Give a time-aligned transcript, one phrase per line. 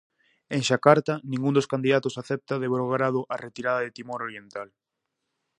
[0.55, 4.69] En Xacarta ningún dos candidatos acepta de bo grado a retirada de Timor Oriental.